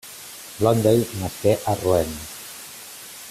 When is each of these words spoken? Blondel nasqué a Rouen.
Blondel 0.59 1.05
nasqué 1.19 1.59
a 1.67 1.75
Rouen. 1.75 2.09